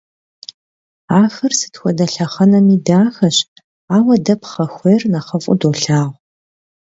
[1.21, 3.37] Ахэр сыт хуэдэ лъэхъэнэми дахэщ,
[3.95, 6.13] ауэ дэ пхъэхуейр нэхъыфӀу долъагъу.